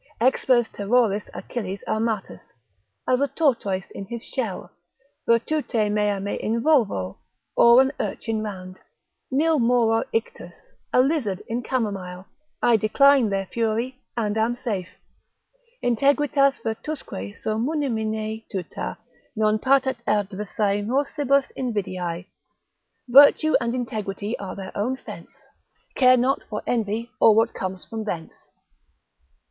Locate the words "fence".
24.97-25.45